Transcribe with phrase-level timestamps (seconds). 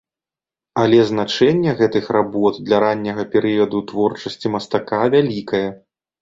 [0.83, 5.63] Але значэнне гэтых работ для ранняга перыяду творчасці мастака вялікае.